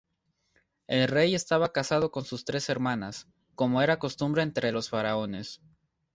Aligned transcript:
El 0.87 1.07
rey 1.09 1.35
estaba 1.35 1.71
casado 1.71 2.11
con 2.11 2.25
sus 2.25 2.43
tres 2.43 2.69
hermanas, 2.69 3.27
como 3.53 3.83
era 3.83 3.99
costumbre 3.99 4.41
entre 4.41 4.71
los 4.71 4.89
faraones. 4.89 5.61